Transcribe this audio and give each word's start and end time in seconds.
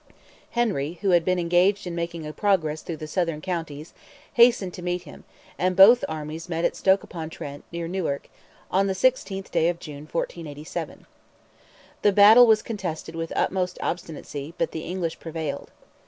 Henry, 0.57 0.97
who 1.03 1.11
had 1.11 1.23
been 1.23 1.37
engaged 1.37 1.85
in 1.85 1.93
making 1.93 2.25
a 2.25 2.33
progress 2.33 2.81
through 2.81 2.97
the 2.97 3.05
southern 3.05 3.39
counties, 3.39 3.93
hastened 4.33 4.73
to 4.73 4.81
meet 4.81 5.03
him, 5.03 5.25
and 5.59 5.75
both 5.75 6.03
armies 6.09 6.49
met 6.49 6.65
at 6.65 6.75
Stoke 6.75 7.03
upon 7.03 7.29
Trent, 7.29 7.63
near 7.71 7.87
Newark, 7.87 8.27
on 8.71 8.87
the 8.87 8.93
16th 8.95 9.51
day 9.51 9.69
of 9.69 9.77
June, 9.77 10.07
1487. 10.11 11.05
The 12.01 12.11
battle 12.11 12.47
was 12.47 12.63
contested 12.63 13.15
with 13.15 13.29
the 13.29 13.37
utmost 13.37 13.77
obstinacy, 13.79 14.55
but 14.57 14.71
the 14.71 14.85
English 14.85 15.19
prevailed. 15.19 15.69